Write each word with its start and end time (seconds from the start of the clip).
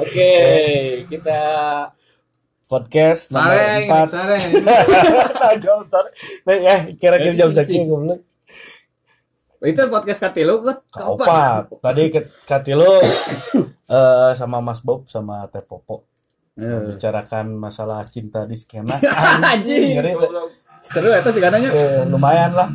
Oke, 0.00 0.32
kita 1.10 1.40
podcast 2.70 3.34
nomor 3.34 3.50
Sareng, 3.50 3.82
empat. 3.90 4.06
sareng. 4.14 4.42
Nah, 5.40 5.54
jam 5.58 5.82
sore. 5.82 6.10
Nah, 6.46 6.54
eh, 6.54 6.80
kira-kira 6.94 7.34
jam 7.34 7.50
segini 7.50 7.90
goblok. 7.90 8.20
Itu 9.60 9.92
podcast 9.92 10.20
Katilu 10.22 10.64
kan 10.64 10.78
Kaopat. 10.88 11.68
Tadi 11.82 12.02
Katilo 12.48 12.96
eh, 13.96 14.32
sama 14.32 14.62
Mas 14.64 14.80
Bob 14.80 15.04
sama 15.10 15.44
Teh 15.52 15.60
Popo 15.64 16.08
membicarakan 16.60 17.56
masalah 17.56 18.04
cinta 18.04 18.44
di 18.44 18.56
skena. 18.56 18.92
Anjing. 19.52 19.96
Seru 20.80 21.08
eta 21.12 21.32
sih 21.32 21.40
katanya. 21.40 21.72
Eh, 21.72 22.04
lumayan 22.04 22.52
lah. 22.52 22.68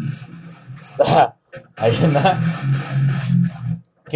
Ayeuna 1.80 2.35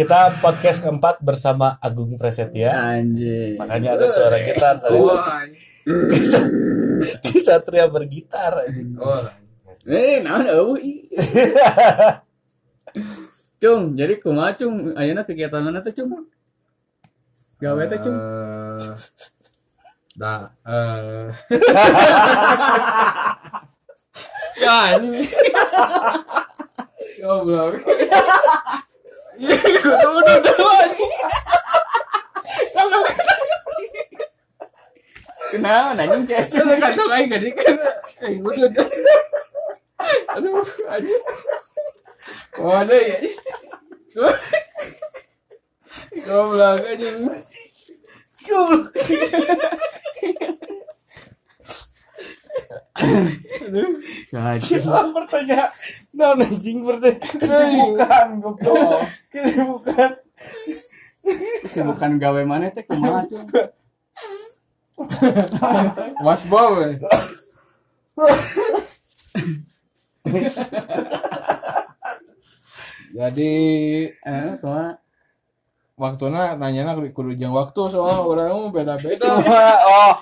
kita 0.00 0.40
podcast 0.40 0.80
keempat 0.80 1.20
bersama 1.20 1.76
Agung 1.76 2.16
Prasetya. 2.16 2.72
Anjing. 2.72 3.60
Makanya 3.60 4.00
ada 4.00 4.08
suara 4.08 4.40
gitar 4.40 4.80
tadi. 4.80 4.96
Wah. 4.96 5.44
Satria 7.36 7.84
bergitar. 7.84 8.64
Oh. 8.96 9.28
Eh, 9.84 10.24
naon 10.24 10.48
eueuh. 10.48 10.80
Cung, 13.60 13.92
jadi 13.92 14.16
kumaha 14.16 14.56
cung? 14.56 14.96
Ayeuna 14.96 15.20
kegiatan 15.20 15.60
mana 15.60 15.84
teh 15.84 15.92
cung? 15.92 16.08
Gawe 17.60 17.84
teh 17.84 18.00
cung. 18.00 18.16
Eh, 18.16 18.96
Dah, 20.16 20.48
eh. 20.64 21.28
ya 24.64 24.96
ini. 24.96 25.28
Goblok. 27.20 27.84
Gue 29.80 29.94
lagi. 30.60 31.06
Kalau 32.76 33.00
Kenapa 35.50 35.98
anjing 35.98 36.22
sih? 36.22 36.38
saya 36.46 36.78
kata 36.78 37.02
lagi 37.10 37.26
kan 37.26 37.50
kan, 37.50 37.76
eh 38.22 38.38
udah 38.38 38.70
udah. 38.70 38.86
Aduh. 40.38 40.62
Oh, 42.62 42.78
ya. 42.86 43.18
Goblok 46.22 46.86
anjing. 46.86 47.18
pertanyaan 55.16 55.70
nah 56.20 56.36
anjing 56.36 56.84
pertanyaan 56.84 57.16
kesibukan 57.40 58.26
goblok 58.44 59.00
kesibukan 59.32 60.10
Kesibukan 61.62 62.16
gawe 62.16 62.42
mana 62.48 62.72
teh 62.72 62.82
kumaha 62.82 63.22
cung? 63.28 63.44
Mas 66.24 66.42
eh. 66.44 66.96
Jadi 73.10 73.52
Eh, 74.10 74.52
kumaha? 74.60 74.96
waktunya 76.00 76.56
nanya 76.56 76.96
kudu 76.96 77.12
kudu 77.12 77.30
jeung 77.36 77.52
waktu 77.52 77.92
soal 77.92 78.24
orang 78.24 78.56
mah 78.56 78.72
beda-beda. 78.72 79.28
oh 79.84 80.16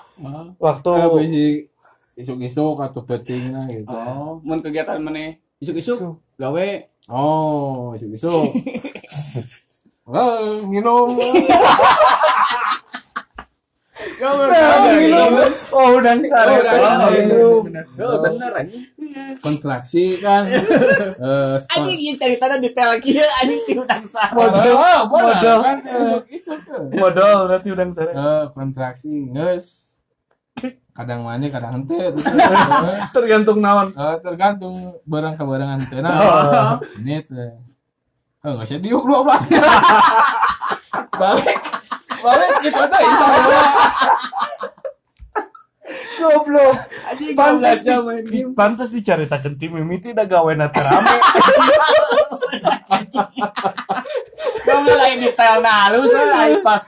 waktu 0.58 0.91
Ah, 0.91 1.06
bisi 1.14 1.70
isuk-isuk 2.19 2.82
atau 2.82 3.06
pentingnya 3.06 3.62
gitu. 3.70 3.86
Oh, 3.94 4.42
mun 4.42 4.58
kegiatan 4.58 4.98
mana? 4.98 5.38
Isuk-isuk 5.58 5.98
gawe 6.38 6.66
Oh, 7.08 7.90
isuk-isuk. 7.94 8.30
Oh, 10.08 10.64
minum. 10.64 11.04
oh 15.68 15.86
udah 16.00 16.14
sare 16.24 16.64
Oh, 17.28 17.60
Oh, 17.98 18.24
anjing. 18.56 18.88
kontraksi 19.44 20.16
kan. 20.22 20.47
Eh, 21.18 21.56
Anjing 21.76 21.98
ieu 22.00 22.14
caritana 22.16 22.56
detail 22.56 22.94
lagi 22.94 23.20
anjing 23.20 23.60
ti 23.66 23.72
udang 23.76 24.00
sah. 24.06 24.30
Modal. 24.32 24.72
Modal. 25.10 25.58
modal 26.94 27.36
berarti 27.50 27.68
udah 27.68 27.86
sare 27.92 28.12
kontraksi 28.54 29.28
geus. 29.28 29.88
Kadang 30.92 31.22
mana 31.22 31.46
kadang 31.46 31.72
henteu. 31.78 32.10
tergantung 33.16 33.62
naon 33.62 33.94
Eh, 33.94 34.16
tergantung 34.19 34.74
barang 35.06 35.38
ke 35.38 35.44
barang 35.46 35.70
henteu 35.78 35.98
Oh. 35.98 36.02
nah. 36.02 36.74
Menit. 36.98 37.30
eh. 37.30 37.54
Eh, 38.38 38.50
enggak 38.50 38.66
sih 38.66 38.78
diuk 38.78 39.02
12. 39.02 39.22
Balik. 41.22 41.58
Balik 42.18 42.50
kita 42.62 42.82
dah 42.86 43.00
insyaallah. 43.00 43.66
goblok 46.18 46.74
pantas 47.32 47.80
jam 47.80 48.02
di, 48.20 48.42
game. 48.42 48.52
pantas 48.52 48.91
tim 49.56 49.70
mimiti 49.72 50.10
da 50.12 50.26
gawe 50.26 50.50
na 50.52 50.66
teu 50.68 50.82
rame 50.82 51.16
Gawe 54.66 54.92
lain 54.98 55.18
detail 55.22 55.62
na 55.62 55.72
halus 55.88 56.10
lain 56.10 56.60
pas 56.60 56.82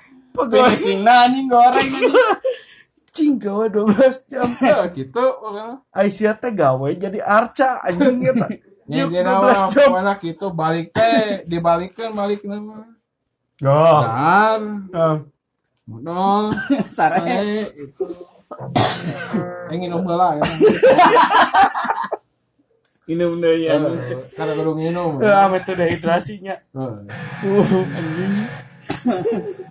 finishing 0.51 1.01
na 1.07 1.25
anjing 1.25 1.47
goreng 1.49 1.91
anjing. 3.11 3.37
cing 3.37 3.43
gawe 3.43 3.67
12 3.67 3.91
jam 4.29 4.47
Ya, 4.63 4.87
gitu. 4.89 5.25
Aisyah 5.91 6.35
teh 6.37 6.53
gawe 6.53 6.89
jadi 6.93 7.19
arca 7.19 7.83
anjing 7.83 8.23
eta 8.25 8.47
Ya, 8.87 9.03
Yuk, 9.03 9.09
dia 9.09 9.23
12 9.23 9.25
nama 9.25 9.51
jam. 9.69 9.89
pokoknya 9.89 10.15
gitu 10.17 10.47
balik 10.51 10.87
teh 10.91 11.43
dibalikkan 11.45 12.11
balik 12.11 12.43
nama. 12.43 12.87
oh 13.61 14.01
Dar, 14.01 14.61
oh. 14.93 15.17
modal, 15.85 16.55
Sare. 16.89 17.19
eh, 17.21 17.63
itu. 17.63 18.07
Ingin 19.71 19.91
heula 19.93 20.35
ya. 20.35 20.43
Minum 23.05 23.39
deui. 23.39 23.67
Eh, 23.67 23.79
Karena 24.33 24.55
kudu 24.55 24.73
minum. 24.73 25.19
Ya, 25.19 25.47
metode 25.47 25.83
hidrasinya 25.85 26.55
Eh, 26.55 26.95
tuh 27.43 27.59
anjing 27.91 28.33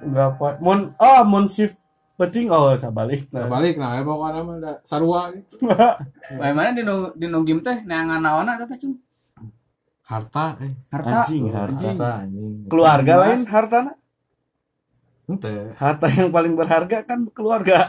enggak 0.00 0.28
apa 0.34 0.48
mun 0.58 0.92
ah 0.96 1.20
mun 1.22 1.44
shift 1.46 1.76
penting 2.20 2.52
oh 2.52 2.76
sabalik 2.76 3.24
nah. 3.32 3.48
Balik 3.48 3.80
nah 3.80 3.96
ya 3.96 4.02
pokoknya 4.04 4.40
mah 4.44 4.56
da 4.60 4.72
sarua 4.84 5.32
gitu. 5.32 5.64
Bae 6.40 6.52
mana 6.52 6.76
di 6.76 6.84
nu 6.84 7.08
di 7.16 7.26
nu 7.32 7.40
game 7.40 7.64
teh 7.64 7.80
neangan 7.88 8.20
naonna 8.20 8.60
eta 8.60 8.68
teh 8.68 8.76
cung? 8.76 9.00
Harta 10.04 10.60
eh. 10.60 10.72
Harta. 10.92 11.24
Anjing, 11.24 11.44
harta. 11.48 11.72
Anjing. 11.72 11.96
Harta 11.96 12.10
anjing. 12.28 12.52
keluarga 12.68 13.12
lain 13.24 13.40
hartana 13.48 13.92
Henteu. 15.30 15.70
harta 15.78 16.06
yang 16.10 16.28
paling 16.34 16.58
berharga 16.58 17.06
kan 17.06 17.22
keluarga 17.30 17.88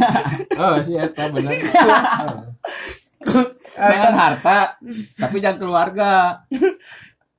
Oh, 0.62 0.78
si 0.80 0.96
eta 0.96 1.28
bener. 1.34 1.50
Eh, 1.52 1.60
Dengan 3.90 4.14
harta, 4.16 4.78
tapi 5.20 5.36
jangan 5.42 5.58
keluarga. 5.60 6.10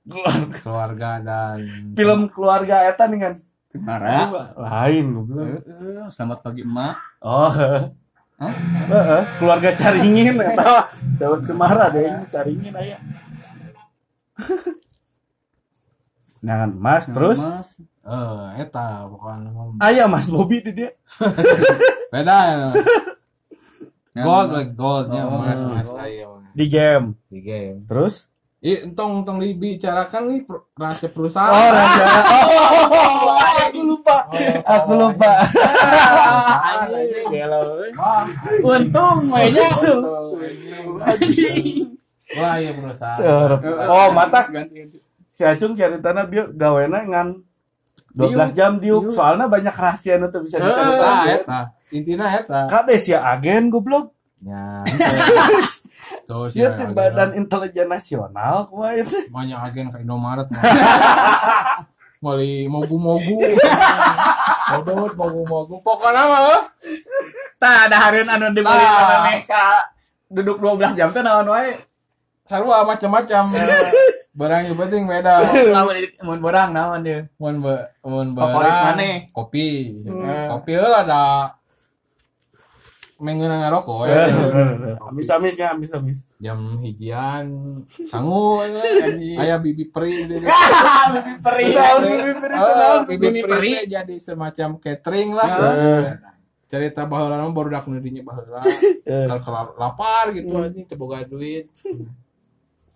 keluarga 0.06 0.52
Keluarga 0.60 1.12
dan 1.20 1.60
film 1.96 2.28
keluarga 2.32 2.88
eta 2.88 3.08
nih 3.08 3.20
kan 3.24 3.34
Marah. 3.80 4.54
lain 4.56 5.06
goblok 5.14 5.62
Selamat 6.08 6.40
pagi 6.42 6.62
emak. 6.62 6.96
oh 7.20 7.50
Hah? 8.38 8.54
Heeh, 8.88 9.22
keluarga 9.38 9.74
caringin 9.74 10.38
eta 10.38 10.86
Dawet 11.18 11.42
cemara 11.42 11.90
deh 11.90 12.06
caringin 12.28 12.70
aya 12.72 12.98
Nah, 16.38 16.70
Mas, 16.70 17.10
terus 17.10 17.42
Mas. 17.42 17.82
eh 18.08 18.62
eta 18.62 19.10
pokoknya 19.10 19.50
mah. 19.50 19.82
aya 19.82 20.06
Mas 20.06 20.30
Bobi 20.30 20.62
di 20.62 20.72
dia. 20.72 20.94
Beda 22.14 22.38
ya. 22.46 22.70
Gold 24.26 24.50
like 24.52 24.74
goldnya 24.74 25.26
Oh, 25.26 25.42
gold. 25.42 25.98
aya 25.98 26.26
mah. 26.30 26.54
di 26.54 26.66
game. 26.68 27.18
di 27.28 27.42
game. 27.42 27.84
Terus? 27.84 28.30
Ih, 28.58 28.90
entong 28.90 29.22
entong 29.22 29.38
dibicarakan 29.38 30.34
nih 30.34 30.42
rahasia 30.74 31.06
Oh, 31.06 31.14
perusahaan. 31.14 31.54
raja. 31.70 32.06
Oh, 32.90 33.38
aku 33.70 33.82
lupa. 33.86 34.18
Aku 34.66 34.92
lupa. 35.02 35.32
Untung 38.64 39.18
mainnya. 39.30 39.70
Wah, 42.34 42.56
iya 42.58 42.72
perusahaan. 42.74 43.62
Oh, 43.88 44.10
mata 44.12 44.42
Ganti, 44.50 44.74
ganti. 44.76 44.98
si 45.30 45.46
Acung 45.46 45.78
ceritana 45.78 46.26
bieu 46.26 46.50
gawena 46.50 47.06
ngan 47.06 47.38
12 48.18 48.58
jam 48.58 48.82
diuk 48.82 49.14
soalnya 49.14 49.46
banyak 49.46 49.70
rahasia 49.70 50.18
nu 50.18 50.28
teu 50.28 50.42
bisa 50.42 50.58
diceritakeun. 50.58 51.38
eta. 51.38 51.60
Intina 51.94 52.26
eta. 52.34 52.66
Kades 52.66 53.06
ya 53.06 53.22
agen 53.24 53.70
goblok. 53.70 54.17
Ya. 54.46 54.86
Tuh, 56.30 56.46
Sia 56.46 56.70
teh 56.78 56.86
badan 56.94 57.34
intelijen 57.34 57.90
nasional 57.90 58.70
kumaha 58.70 59.02
teh. 59.02 59.26
banyak 59.34 59.58
agen 59.58 59.90
ke 59.90 59.98
Indomaret. 60.06 60.46
Mali 62.22 62.66
mogu-mogu. 62.70 63.38
Modot 64.74 65.14
mogu-mogu. 65.18 65.76
Pokoknya 65.82 66.22
mah 66.26 66.62
Tah 67.58 67.90
ada 67.90 67.98
hareun 67.98 68.30
anu 68.30 68.54
dibeli 68.54 68.70
Tah. 68.70 69.26
mana 69.26 69.42
ka 69.42 69.66
duduk 70.30 70.62
12 70.62 70.94
jam 70.94 71.10
teh 71.10 71.26
naon 71.26 71.50
wae. 71.50 71.74
sarua 72.48 72.86
macam-macam. 72.88 73.44
barang 74.38 74.70
yang 74.70 74.78
penting 74.78 75.10
beda 75.10 75.42
lamun 75.74 75.98
mun 76.22 76.38
borang 76.38 76.70
naon 76.70 77.02
dia 77.02 77.26
mun 77.42 77.58
mun 78.06 78.38
Favorit 78.38 78.70
barang 78.70 78.86
maneh? 78.94 79.14
kopi 79.34 79.98
kopi 80.46 80.78
lah 80.78 81.02
ada 81.02 81.57
mengenang 83.18 83.66
ngarokok 83.66 84.06
ya. 84.06 84.30
Amis-amisnya, 85.10 85.74
amis-amis. 85.74 86.38
jam 86.38 86.78
hijian 86.86 87.50
sangu 87.90 88.62
ayah 89.42 89.58
bibi 89.58 89.90
peri 89.90 90.14
bibi 90.30 90.46
peri. 91.42 91.66
Bibi 91.74 92.34
peri 92.38 92.54
naon? 92.54 93.02
bibi 93.10 93.18
Bibi 93.18 93.42
peri 93.42 93.42
peri. 93.42 93.74
jadi 93.90 94.16
semacam 94.22 94.78
catering 94.78 95.34
lah. 95.34 95.50
Cerita 96.68 97.08
baheula 97.08 97.40
mah 97.42 97.56
baru 97.56 97.74
dak 97.74 97.88
dinya 97.88 98.22
baheula 98.28 98.60
kalau 99.32 99.40
kalau 99.40 99.74
lapar 99.80 100.36
gitu 100.36 100.52
anjing 100.54 100.86
teu 100.86 101.00
boga 101.00 101.24
duit. 101.26 101.72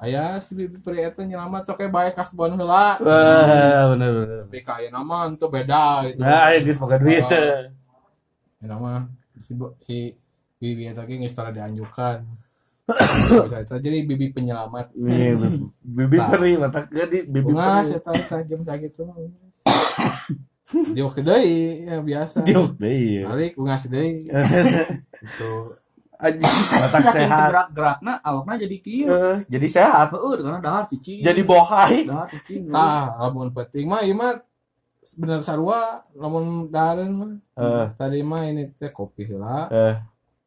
Aya 0.02 0.38
si 0.42 0.54
bibi 0.54 0.78
peri 0.82 1.02
eta 1.02 1.26
nyelamat 1.26 1.66
sok 1.66 1.90
bae 1.90 2.14
kasbon 2.14 2.58
heula. 2.62 3.00
Wah, 3.02 3.96
bener 3.96 4.10
bener. 4.12 4.38
tapi 4.46 4.60
ka 4.62 4.78
ayeuna 4.78 5.02
mah 5.02 5.34
teu 5.34 5.50
beda 5.50 6.06
gitu. 6.10 6.22
Nah, 6.22 6.54
ini 6.54 6.70
semoga 6.70 7.02
duit. 7.02 7.26
Ayeuna 8.62 8.76
mah 8.78 9.21
si 9.42 9.54
si 9.80 9.98
bibi 10.56 10.86
eta 10.86 11.04
ge 11.04 11.18
geus 11.18 11.34
tara 11.34 11.50
dianjurkan 11.50 12.22
jadi 13.78 14.04
bibi 14.04 14.30
penyelamat 14.30 14.92
Nih, 14.94 15.34
bibi 15.82 16.18
peri 16.20 16.52
mata 16.56 16.86
di 16.86 17.24
bibi 17.24 17.40
bunga 17.42 17.82
peri. 17.82 17.96
eta 17.96 18.12
eta 18.12 18.38
jam 18.44 18.62
sakitu 18.62 19.02
mah 19.04 19.16
dia 20.96 21.04
oke 21.04 21.20
deui 21.20 21.84
ya 21.84 22.00
biasa 22.00 22.44
Diuk 22.44 22.78
deh. 22.78 22.88
iya. 22.88 23.24
balik 23.26 23.54
bunga 23.56 23.76
deui 23.82 24.28
itu 25.20 25.52
Anjing, 26.16 26.46
mata 26.86 27.00
sehat. 27.02 27.50
gerak 27.50 27.68
gerakna 27.74 28.14
awakna 28.22 28.54
jadi 28.56 28.78
kieu 28.78 29.10
Eh, 29.10 29.38
jadi 29.50 29.68
sehat. 29.68 30.14
heuh 30.14 30.38
karena 30.38 30.60
dahar 30.60 30.86
cicing 30.86 31.24
Jadi 31.24 31.42
bohai. 31.42 32.06
dahar 32.06 32.30
cicing 32.30 32.70
tah 32.70 33.10
lamun 33.20 33.50
penting 33.50 33.90
mah 33.90 34.02
ieu 34.02 34.14
mah 34.14 34.38
bener 35.18 35.42
sarua 35.42 35.82
lamun 36.14 36.68
dahareun 36.68 37.12
mah 37.12 37.32
Eh, 37.54 37.86
tadi 37.96 38.22
mah 38.22 38.42
ini 38.44 38.70
teh 38.72 38.90
kopi 38.90 39.26
heula 39.26 39.66
eh, 39.68 39.96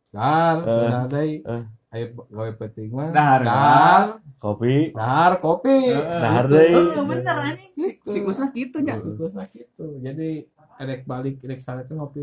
dahar 0.09 0.57
Eh. 0.61 0.71
sudah 0.71 1.03
deui 1.07 1.33
eh. 1.41 1.63
aya 1.91 2.05
gawe 2.11 2.51
penting 2.57 2.91
mah 2.91 3.11
Dahar. 3.11 3.41
dahar 3.43 4.05
Kopi. 4.37 4.91
dahar 4.93 5.33
kopi 5.39 5.91
Dahar 5.95 6.45
deui. 6.47 6.71
Heuh, 6.73 7.03
bener 7.05 7.37
anjing 7.37 7.71
Sik- 7.75 8.03
siklusna 8.05 8.47
kitu 8.51 8.79
nya 8.79 8.95
siklusnya 8.97 9.47
gitu 9.49 9.99
jadi 9.99 10.47
erek 10.77 11.03
balik 11.05 11.39
erek 11.41 11.59
sana 11.59 11.83
tuh 11.83 11.97
ngopi 11.97 12.23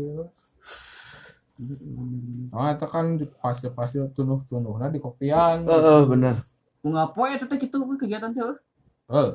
Oh, 2.50 2.64
itu 2.66 2.86
kan 2.86 3.14
di 3.14 3.28
pasir-pasir 3.28 4.08
tunuh-tunuh 4.10 4.72
nah 4.74 4.88
di 4.88 4.98
kopian. 4.98 5.62
Heeh, 5.62 6.00
bener. 6.06 6.34
bunga 6.80 7.06
poe 7.08 7.28
eta 7.28 7.44
teh 7.44 7.54
kitu 7.56 7.76
kegiatan 7.94 8.32
teh 8.32 8.42
Eh. 9.10 9.30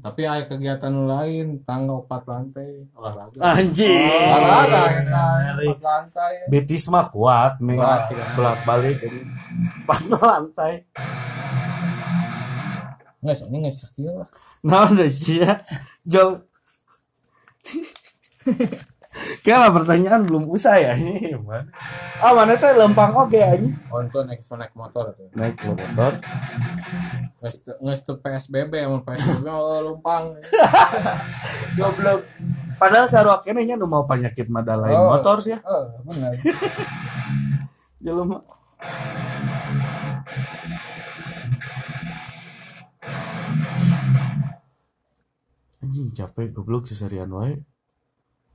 Tapi 0.00 0.24
ada 0.24 0.48
kegiatan 0.48 0.94
lain, 1.04 1.60
tangga 1.60 2.00
empat 2.00 2.24
lantai, 2.24 2.88
olahraga. 2.96 3.36
Anjing. 3.36 4.08
Olahraga 4.32 4.80
kita 4.96 5.24
empat 5.60 5.80
lantai. 5.84 6.32
Betis 6.48 6.88
mah 6.88 7.12
kuat, 7.12 7.60
nih. 7.60 7.76
Kuat, 7.76 8.00
sih. 8.08 8.16
Belak 8.32 8.64
balik. 8.64 8.96
Pas 9.84 10.00
lantai. 10.08 10.88
Nggak, 13.20 13.38
ini 13.52 13.56
nggak 13.62 13.76
skill 13.76 14.24
lah. 14.24 14.28
Nah, 14.64 14.88
udah 14.88 15.10
sia. 15.12 15.60
Jol. 16.08 16.48
Kayaknya 19.44 19.70
pertanyaan 19.70 20.24
belum 20.24 20.48
usah 20.48 20.80
ya 20.80 20.96
ini 20.96 21.36
gimana? 21.36 21.68
Ah 22.18 22.32
mana 22.32 22.56
teh 22.56 22.72
lempang 22.72 23.12
oke 23.12 23.36
aja. 23.36 23.68
Oh, 23.92 24.00
itu 24.00 24.18
naik 24.24 24.40
naik 24.40 24.72
motor 24.72 25.12
tuh. 25.12 25.28
Naik 25.36 25.60
motor. 25.62 26.16
Nggak 27.42 27.96
itu 28.06 28.14
PSBB, 28.22 28.72
emang 28.86 29.02
PSBB 29.02 29.50
oh, 29.50 29.82
lumpang. 29.82 30.30
Goblok. 31.78 32.22
Padahal 32.78 33.10
sarua 33.10 33.42
kene 33.42 33.66
nya 33.66 33.74
nu 33.74 33.90
mau 33.90 34.06
penyakit 34.06 34.46
mada 34.46 34.78
lain 34.78 34.94
Oh. 34.94 35.10
motor 35.10 35.42
sih 35.42 35.50
ya. 35.50 35.58
Oh, 35.66 35.90
benar. 36.06 36.30
Jelema. 38.04 38.38
Anjing 45.82 46.14
capek 46.14 46.54
goblok 46.54 46.86
seserian 46.86 47.30
wae. 47.34 47.58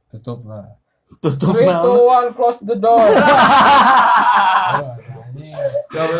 Tutup 0.07 0.47
lah. 0.47 0.79
Tutup 1.19 1.55
Three, 1.55 1.67
naon. 1.67 1.83
two, 1.83 1.99
one, 2.07 2.27
close 2.35 2.59
the 2.63 2.77
door. 2.79 3.03
Oh. 4.67 4.83
Goblok. 5.95 6.19